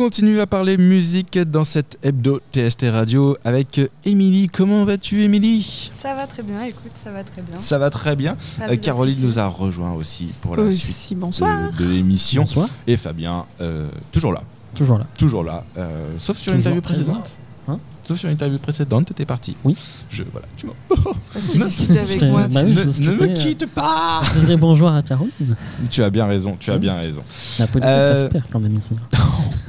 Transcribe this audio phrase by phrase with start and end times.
[0.00, 4.46] On continue à parler musique dans cette hebdo TST Radio avec Émilie.
[4.46, 5.90] Comment vas-tu Émilie?
[5.92, 7.56] Ça va très bien, écoute, ça va très bien.
[7.56, 8.36] Ça va très bien.
[8.62, 11.72] Euh, Caroline nous a rejoint aussi pour la Aussi, suite bonsoir.
[11.76, 12.42] de, de l'émission.
[12.42, 12.68] Bonsoir.
[12.86, 14.42] Et Fabien, euh, toujours là.
[14.76, 15.06] Toujours là.
[15.18, 15.64] Toujours là.
[15.76, 17.32] Euh, sauf sur l'interview précédente.
[17.66, 17.80] Hein?
[18.04, 19.56] Sauf sur l'interview précédente, t'es parti.
[19.64, 19.76] Oui.
[20.10, 20.72] Je, voilà, tu m'as-
[21.20, 22.46] C'est parce qu'il discutait avec moi.
[22.46, 25.56] bah oui, ne, je ne me quitte pas Je disais bonjour à Caroline.
[25.90, 26.80] Tu as bien raison, tu as Oui.
[26.80, 27.22] bien raison.
[27.58, 28.92] La politique, Euh, ça se perd quand même ici.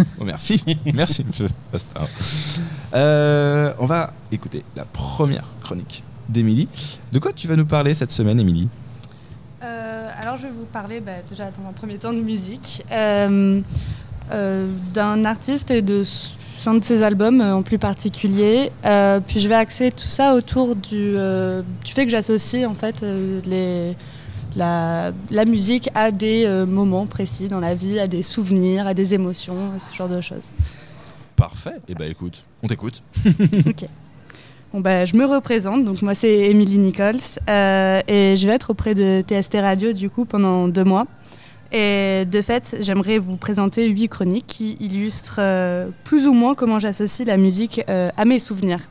[0.23, 0.63] Merci,
[0.93, 1.47] merci monsieur.
[2.93, 6.67] Euh, on va écouter la première chronique d'Émilie.
[7.11, 8.69] De quoi tu vas nous parler cette semaine, Émilie?
[9.63, 13.61] Euh, alors je vais vous parler bah, déjà dans un premier temps de musique, euh,
[14.93, 16.03] d'un artiste et de
[16.65, 18.69] un de ses albums en plus particulier.
[19.27, 23.01] Puis je vais axer tout ça autour du, du fait que j'associe en fait
[23.45, 23.95] les,
[24.55, 28.93] la, la musique à des euh, moments précis dans la vie, à des souvenirs, à
[28.93, 30.51] des émotions, ce genre de choses.
[31.35, 31.79] Parfait.
[31.87, 33.03] Eh ben écoute, on t'écoute.
[34.71, 37.15] Bon, bah, je me représente, donc moi c'est Émilie Nichols
[37.49, 41.07] euh, et je vais être auprès de TST Radio du coup pendant deux mois.
[41.71, 46.77] Et de fait, j'aimerais vous présenter huit chroniques qui illustrent euh, plus ou moins comment
[46.77, 48.81] j'associe la musique euh, à mes souvenirs.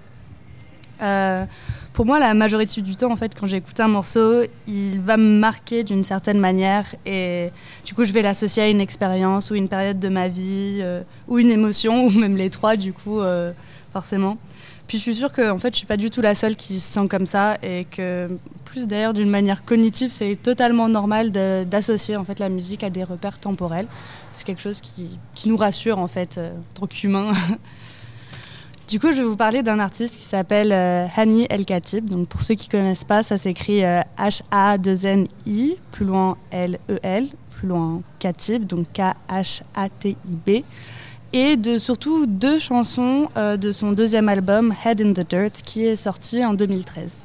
[1.98, 5.40] Pour moi, la majorité du temps, en fait, quand j'écoute un morceau, il va me
[5.40, 7.50] marquer d'une certaine manière et
[7.84, 11.02] du coup, je vais l'associer à une expérience ou une période de ma vie euh,
[11.26, 13.50] ou une émotion ou même les trois, du coup, euh,
[13.92, 14.38] forcément.
[14.86, 16.78] Puis je suis sûre que en fait, je suis pas du tout la seule qui
[16.78, 18.28] se sent comme ça et que
[18.64, 23.02] plus d'ailleurs d'une manière cognitive, c'est totalement normal d'associer en fait la musique à des
[23.02, 23.88] repères temporels.
[24.30, 27.32] C'est quelque chose qui, qui nous rassure en fait euh, en tant qu'humains.
[28.88, 32.08] du coup, je vais vous parler d'un artiste qui s'appelle euh, Hani El Khatib.
[32.08, 36.06] Donc pour ceux qui connaissent pas, ça s'écrit euh, H A 2 N I, plus
[36.06, 36.98] loin L E
[37.50, 40.64] plus loin Khatib, donc K H A T I B
[41.32, 45.84] et de surtout deux chansons euh, de son deuxième album Head in the Dirt qui
[45.84, 47.24] est sorti en 2013.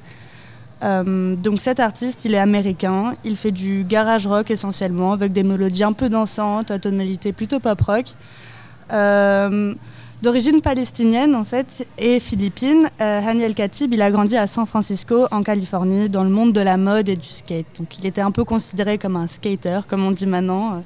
[0.83, 5.43] Euh, donc cet artiste, il est américain, il fait du garage rock essentiellement avec des
[5.43, 8.05] mélodies un peu dansantes, à tonalité plutôt pop rock.
[8.91, 9.73] Euh,
[10.23, 15.27] D'origine palestinienne en fait et philippine, euh, Hani Khatib, il a grandi à San Francisco
[15.31, 17.65] en Californie dans le monde de la mode et du skate.
[17.77, 20.81] Donc il était un peu considéré comme un skater, comme on dit maintenant.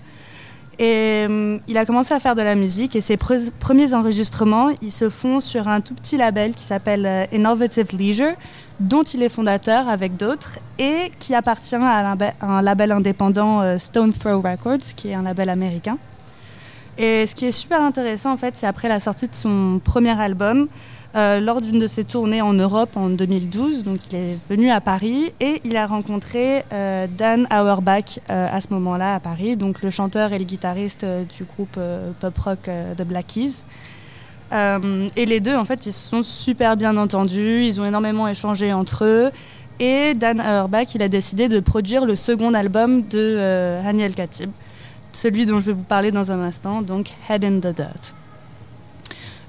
[0.79, 4.69] Et euh, il a commencé à faire de la musique et ses pre- premiers enregistrements,
[4.81, 8.33] ils se font sur un tout petit label qui s'appelle euh, Innovative Leisure,
[8.79, 14.13] dont il est fondateur avec d'autres et qui appartient à un label indépendant euh, Stone
[14.13, 15.99] Throw Records, qui est un label américain.
[16.97, 20.19] Et ce qui est super intéressant, en fait, c'est après la sortie de son premier
[20.19, 20.67] album,
[21.15, 24.81] euh, lors d'une de ses tournées en Europe en 2012, donc il est venu à
[24.81, 29.81] Paris et il a rencontré euh, Dan Auerbach euh, à ce moment-là à Paris, donc
[29.81, 31.79] le chanteur et le guitariste du groupe
[32.19, 33.63] pop rock The Black Keys.
[34.51, 38.73] Et les deux, en fait, ils se sont super bien entendus, ils ont énormément échangé
[38.73, 39.31] entre eux.
[39.79, 44.15] Et Dan Auerbach, il a décidé de produire le second album de euh, Hani El
[44.15, 44.49] Khatib,
[45.17, 48.13] celui dont je vais vous parler dans un instant, donc Head in the Dirt.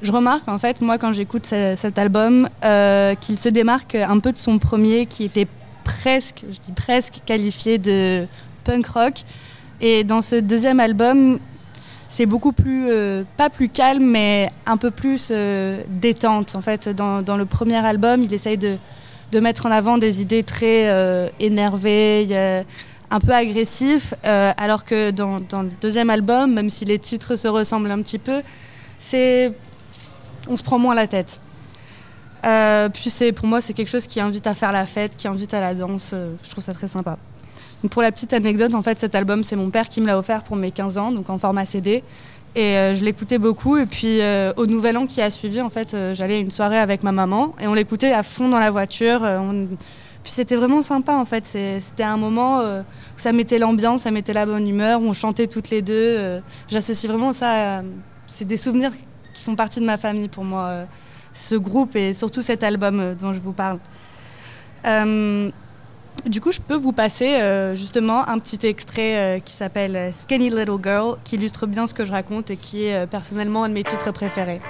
[0.01, 4.19] Je remarque en fait, moi, quand j'écoute ce- cet album, euh, qu'il se démarque un
[4.19, 5.47] peu de son premier, qui était
[5.85, 8.27] presque, je dis presque, qualifié de
[8.65, 9.15] punk rock.
[9.81, 11.39] Et dans ce deuxième album,
[12.09, 16.55] c'est beaucoup plus, euh, pas plus calme, mais un peu plus euh, détente.
[16.55, 18.79] En fait, dans, le premier album, il essaye de,
[19.41, 22.27] mettre en avant des idées très énervées,
[23.11, 27.49] un peu agressifs, euh, alors que dans, le deuxième album, même si les titres se
[27.49, 28.43] ressemblent un petit peu,
[28.99, 29.53] c'est
[30.49, 31.41] on se prend moins la tête.
[32.47, 35.27] Euh, puis c'est pour moi c'est quelque chose qui invite à faire la fête, qui
[35.27, 36.13] invite à la danse.
[36.15, 37.19] euh, je trouve ça très sympa.
[37.91, 40.45] Pour la petite anecdote, en fait cet album c'est mon père qui me l'a offert
[40.45, 42.03] pour mes 15 ans, donc en format CD.
[42.57, 43.77] Et je l'écoutais beaucoup.
[43.77, 44.21] Et puis
[44.57, 47.55] au Nouvel An qui a suivi, en fait, j'allais à une soirée avec ma maman
[47.61, 49.21] et on l'écoutait à fond dans la voiture.
[50.31, 51.45] C'était vraiment sympa en fait.
[51.47, 55.47] C'était un moment euh, où ça mettait l'ambiance, ça mettait la bonne humeur, on chantait
[55.47, 55.95] toutes les deux.
[55.97, 57.79] euh, J'associe vraiment ça.
[57.79, 57.83] à-
[58.27, 58.93] C'est des souvenirs
[59.35, 60.65] qui font partie de ma famille pour moi.
[60.67, 60.85] euh,
[61.35, 63.79] ce groupe et surtout cet album euh, dont je vous parle.
[64.87, 65.51] Euh,
[66.27, 70.11] du coup, je peux vous passer euh, justement un petit extrait euh, qui s'appelle euh,
[70.13, 73.63] Skinny Little Girl, qui illustre bien ce que je raconte et qui est euh, personnellement
[73.65, 74.61] un de mes titres préférés.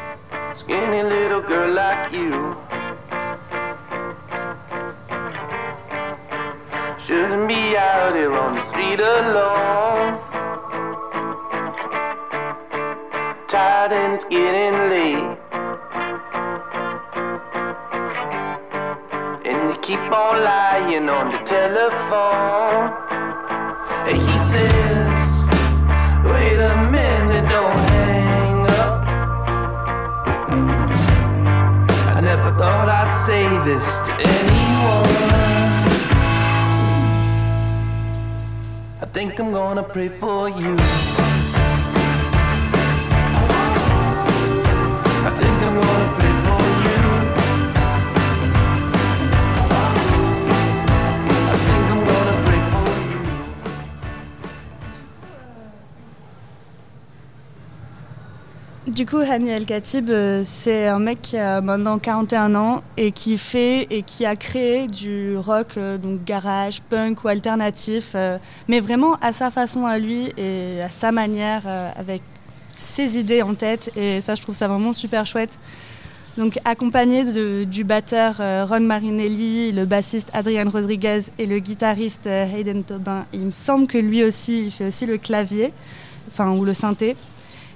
[0.52, 2.54] Skinny little girl like you
[7.08, 10.20] Shouldn't be out here on the street alone.
[13.48, 15.38] Tired and it's getting late.
[19.48, 22.92] And you keep on lying on the telephone.
[24.06, 25.48] And he says,
[26.26, 29.00] Wait a minute, don't hang up.
[32.16, 35.17] I never thought I'd say this to anyone.
[39.12, 41.27] Think I'm gonna pray for you.
[58.98, 63.12] Du coup, Hani El Khatib, euh, c'est un mec qui a maintenant 41 ans et
[63.12, 68.38] qui fait et qui a créé du rock, euh, donc garage, punk ou alternatif, euh,
[68.66, 71.62] mais vraiment à sa façon à lui et à sa manière,
[71.94, 72.22] avec
[72.72, 73.92] ses idées en tête.
[73.94, 75.60] Et ça, je trouve ça vraiment super chouette.
[76.36, 77.22] Donc, accompagné
[77.66, 83.26] du batteur Ron Marinelli, le bassiste Adrian Rodriguez et le guitariste Hayden Tobin.
[83.32, 85.72] Il me semble que lui aussi, il fait aussi le clavier,
[86.32, 87.14] enfin, ou le synthé.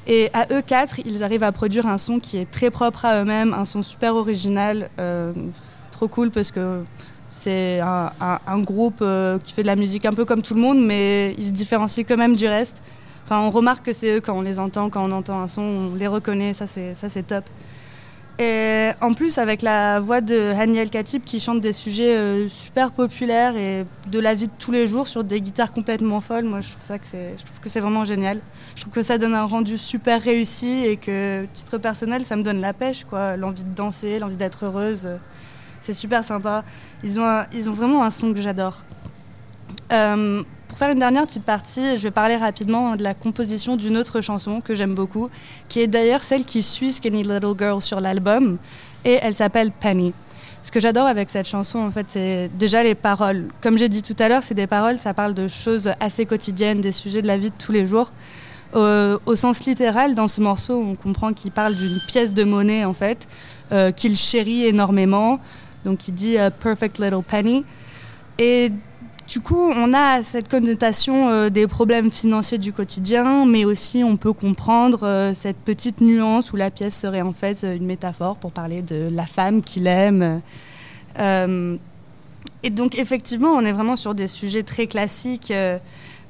[0.06, 3.22] Et à eux quatre, ils arrivent à produire un son qui est très propre à
[3.22, 4.90] eux-mêmes, un son super original.
[4.98, 6.82] euh, c'est trop cool parce que
[7.30, 10.84] c'est un, groupe euh, qui fait de la musique un peu comme tout le monde,
[10.84, 12.82] mais ils se différencient quand même du reste.
[13.24, 15.62] Enfin, on remarque que c'est eux quand on les entend, quand on entend un son,
[15.62, 17.44] on les reconnaît, ça c'est top.
[18.42, 22.48] Et en plus, avec la voix de Hani El Khatib qui chante des sujets euh,
[22.48, 26.46] super populaires et de la vie de tous les jours sur des guitares complètement folles,
[26.46, 28.40] moi je trouve, ça que c'est, je trouve que c'est vraiment génial.
[28.74, 32.42] Je trouve que ça donne un rendu super réussi et que, titre personnel, ça me
[32.42, 33.36] donne la pêche, quoi.
[33.36, 35.08] L'envie de danser, l'envie d'être heureuse.
[35.78, 36.64] C'est super sympa.
[37.04, 38.82] Ils ont, ils ont vraiment un son que j'adore.
[39.92, 40.42] Euh,
[40.72, 44.22] pour faire une dernière petite partie, je vais parler rapidement de la composition d'une autre
[44.22, 45.28] chanson que j'aime beaucoup,
[45.68, 48.56] qui est d'ailleurs celle qui suit Skinny Little Girl sur l'album,
[49.04, 50.14] et elle s'appelle Penny.
[50.62, 53.48] Ce que j'adore avec cette chanson, en fait, c'est déjà les paroles.
[53.60, 56.80] Comme j'ai dit tout à l'heure, c'est des paroles, ça parle de choses assez quotidiennes,
[56.80, 58.10] des sujets de la vie de tous les jours.
[58.74, 62.86] Euh, au sens littéral, dans ce morceau, on comprend qu'il parle d'une pièce de monnaie,
[62.86, 63.28] en fait,
[63.72, 65.38] euh, qu'il chérit énormément.
[65.84, 67.62] Donc, il dit euh, Perfect Little Penny.
[68.38, 68.72] Et
[69.32, 74.18] du coup, on a cette connotation euh, des problèmes financiers du quotidien, mais aussi on
[74.18, 78.52] peut comprendre euh, cette petite nuance où la pièce serait en fait une métaphore pour
[78.52, 80.42] parler de la femme qu'il aime.
[81.18, 81.78] Euh,
[82.62, 85.52] et donc, effectivement, on est vraiment sur des sujets très classiques.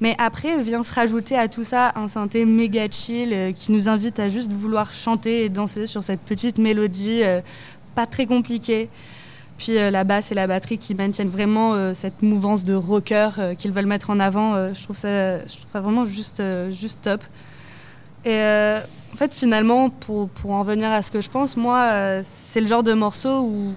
[0.00, 4.20] mais après, vient se rajouter à tout ça un synthé méga chill qui nous invite
[4.20, 7.22] à juste vouloir chanter et danser sur cette petite mélodie
[7.96, 8.88] pas très compliquée.
[9.62, 13.28] Puis euh, la basse et la batterie qui maintiennent vraiment euh, cette mouvance de rocker
[13.38, 14.72] euh, qu'ils veulent mettre en avant.
[14.74, 16.42] je, trouve ça, je trouve vraiment juste,
[16.72, 17.22] juste top.
[18.24, 21.90] Et en fait, finalement, pour, pour en venir à ce que je pense, moi,
[22.24, 23.74] c'est le genre de morceau où.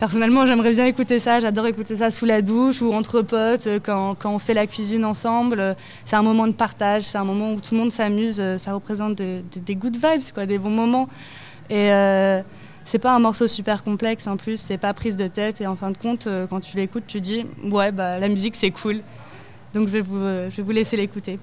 [0.00, 1.38] personnellement, j'aimerais bien écouter ça.
[1.38, 5.04] J'adore écouter ça sous la douche ou entre potes, quand, quand on fait la cuisine
[5.04, 5.76] ensemble.
[6.04, 8.42] C'est un moment de partage, c'est un moment où tout le monde s'amuse.
[8.56, 11.08] Ça représente des, good vibes, quoi, des bons moments.
[11.70, 11.92] Et.
[12.84, 15.76] C'est pas un morceau super complexe en plus, c'est pas prise de tête et en
[15.76, 19.00] fin de compte, euh, quand tu l'écoutes, tu dis ouais bah la musique c'est cool.
[19.74, 21.38] Donc je vais euh, je vais vous laisser l'écouter.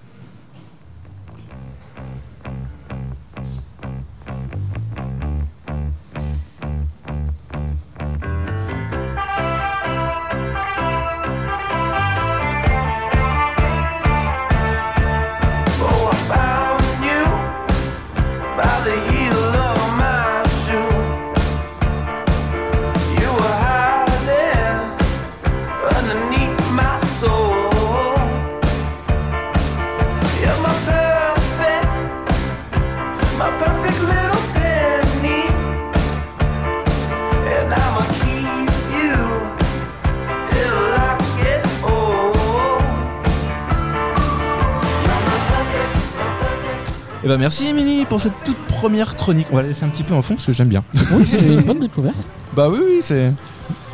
[47.24, 49.48] Eh ben merci Émilie pour cette toute première chronique.
[49.52, 50.84] On va la laisser un petit peu en fond parce que j'aime bien.
[51.12, 52.16] Oui, c'est une bonne découverte.
[52.56, 53.34] Bah oui, oui, c'est.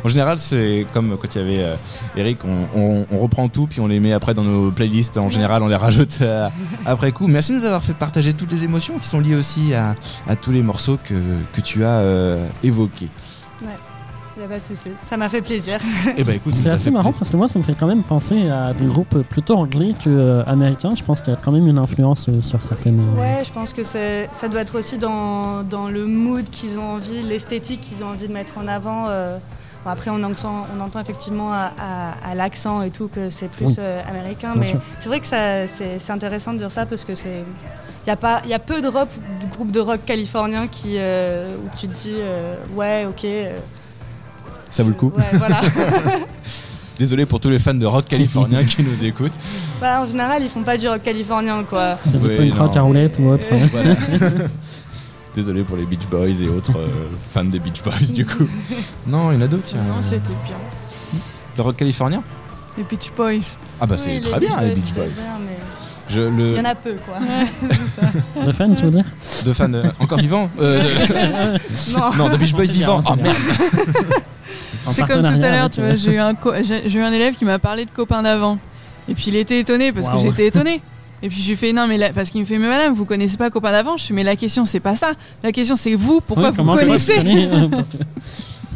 [0.04, 1.74] En général, c'est comme quand il y avait euh,
[2.16, 5.18] Eric, on, on- on reprend tout puis on les met après dans nos playlists.
[5.18, 6.48] En général, on les rajoute euh,
[6.84, 7.26] après coup.
[7.26, 9.96] Merci de nous avoir fait partager toutes les émotions qui sont liées aussi à,
[10.28, 11.14] à tous les morceaux que,
[11.52, 13.08] que tu as euh, évoqués.
[14.38, 15.78] Y a pas de souci, ça m'a fait plaisir.
[16.04, 17.18] Bah écoute, C'est assez marrant plaisir.
[17.20, 20.10] parce que moi, ça me fait quand même penser à des groupes plutôt anglais que
[20.10, 20.94] euh, américains.
[20.94, 23.00] Je pense qu'il y a quand même une influence euh, sur certaines.
[23.00, 26.86] euh, Ouais, je pense que ça doit être aussi dans, dans le mood qu'ils ont
[26.96, 29.06] envie, l'esthétique qu'ils ont envie de mettre en avant.
[29.08, 29.38] euh.
[29.86, 33.48] Bon, après, on entend, on entend effectivement à, à- à l'accent et tout que c'est
[33.48, 33.74] plus Oui.
[33.78, 35.66] euh, américain, Bien mais c'est vrai que c'est
[35.98, 37.44] c'est intéressant de dire ça parce que c'est.
[38.04, 39.08] Il y, a pas- y a peu de, rock,
[39.40, 43.24] de groupes de rock californiens qui, euh, où tu te dis euh, ouais, ok.
[43.24, 43.58] euh,
[44.70, 45.12] Ça vaut le coup.
[45.16, 45.60] Ouais, voilà.
[46.98, 49.34] Désolé pour tous les fans de rock californien qui nous écoutent.
[49.80, 51.98] Bah, en général, ils font pas du rock californien, quoi.
[52.04, 53.46] C'est du punk rock à roulette ou autre.
[53.70, 53.94] Voilà.
[55.34, 56.86] Désolé pour les Beach Boys et autres euh,
[57.30, 58.48] fans des Beach Boys du coup.
[59.06, 59.68] Non, il y en a d'autres.
[59.72, 60.56] il y a- Non, c'était bien.
[61.58, 62.22] Le rock californien
[62.78, 63.56] Les Beach Boys.
[63.78, 65.22] Ah bah c'est très bien les Beach Boys.
[66.08, 67.18] Je, le, Il y en a peu, quoi.
[68.46, 69.04] De fans, tu veux dire
[69.44, 72.14] de fans euh, encore vivants Euh, de- non.
[72.16, 73.00] Non, de Beach Boys vivants.
[73.06, 73.36] Oh merde.
[74.92, 77.34] C'est comme tout à l'heure, tu euh, vois, j'ai eu, un j'ai eu un élève
[77.34, 78.58] qui m'a parlé de copains d'avant.
[79.08, 80.80] Et puis il était étonné parce que j'étais étonné.
[81.22, 82.92] Et puis je lui ai fait non mais la- parce qu'il me fait mais madame
[82.92, 83.96] vous connaissez pas copains d'avant?
[83.96, 85.12] Je suis mais la question c'est pas ça.
[85.42, 87.14] La question c'est vous pourquoi oui, vous connaissez?
[87.16, 87.96] connais, euh, parce que-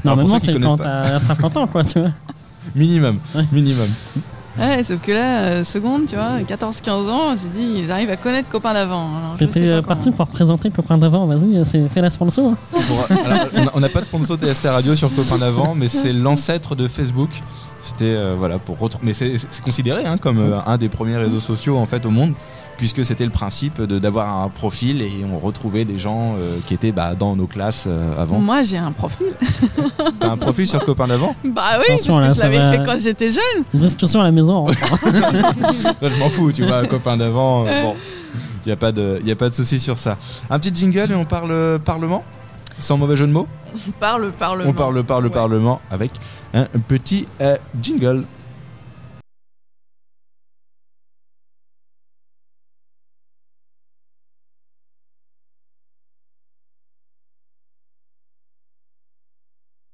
[0.03, 2.13] Normalement, c'est quand t'as 50 ans, quoi, tu vois.
[2.75, 3.45] Minimum, Ouais.
[3.53, 3.87] minimum.
[4.59, 8.17] Ouais sauf que là euh, seconde tu vois 14-15 ans j'ai dit ils arrivent à
[8.17, 9.09] connaître copains d'avant.
[9.39, 12.53] Sais T'étais euh, parti pour présenter Copain d'avant, vas-y, euh, c'est- fais la sponsor.
[12.53, 13.69] hein.
[13.75, 17.31] On n'a pas de sponsor TST Radio sur Copain d'avant, mais c'est l'ancêtre de Facebook.
[17.79, 19.07] C'était euh, voilà pour retrouver.
[19.07, 22.11] Mais c'est c'est considéré hein, comme euh, un des premiers réseaux sociaux en fait au
[22.11, 22.35] monde,
[22.81, 26.73] puisque c'était le principe de- d'avoir un profil et on retrouvait des gens euh, qui
[26.73, 28.39] étaient bah, dans nos classes euh, avant.
[28.41, 29.27] Moi j'ai un profil.
[30.19, 31.37] T'as un profil sur Copain d'avant?
[31.45, 33.65] Bah oui Attention, parce là, que je l'avais va- fait quand j'étais jeune.
[33.75, 34.67] Discussion à la maison.
[34.71, 34.73] hein.
[35.13, 37.67] Là, je m'en fous, tu vois, Copain d'avant.
[37.67, 37.95] euh, bon,
[38.65, 40.17] il y a pas de, y a pas de souci sur ça.
[40.49, 42.25] Un petit jingle et on parle parlement,
[42.79, 43.47] sans mauvais jeu de mots?
[43.75, 44.71] On parle parlement.
[44.71, 45.31] On parle parle Ouais.
[45.31, 46.13] parlement avec
[46.55, 48.25] un petit euh, jingle.